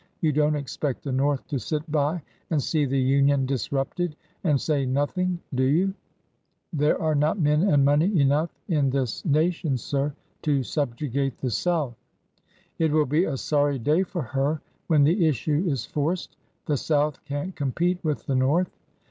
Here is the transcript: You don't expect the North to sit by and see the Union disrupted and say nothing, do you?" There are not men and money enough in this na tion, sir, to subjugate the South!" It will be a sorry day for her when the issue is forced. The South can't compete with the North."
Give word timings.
You 0.21 0.31
don't 0.31 0.55
expect 0.55 1.03
the 1.03 1.11
North 1.11 1.45
to 1.49 1.59
sit 1.59 1.91
by 1.91 2.23
and 2.49 2.59
see 2.59 2.85
the 2.85 2.99
Union 2.99 3.45
disrupted 3.45 4.15
and 4.43 4.59
say 4.59 4.83
nothing, 4.83 5.39
do 5.53 5.61
you?" 5.61 5.93
There 6.73 6.99
are 6.99 7.13
not 7.13 7.39
men 7.39 7.61
and 7.69 7.85
money 7.85 8.19
enough 8.19 8.49
in 8.67 8.89
this 8.89 9.23
na 9.25 9.51
tion, 9.51 9.77
sir, 9.77 10.11
to 10.41 10.63
subjugate 10.63 11.37
the 11.37 11.51
South!" 11.51 11.93
It 12.79 12.91
will 12.91 13.05
be 13.05 13.25
a 13.25 13.37
sorry 13.37 13.77
day 13.77 14.01
for 14.01 14.23
her 14.23 14.59
when 14.87 15.03
the 15.03 15.27
issue 15.27 15.63
is 15.67 15.85
forced. 15.85 16.35
The 16.65 16.77
South 16.77 17.23
can't 17.25 17.55
compete 17.55 17.99
with 18.03 18.25
the 18.25 18.33
North." 18.33 18.71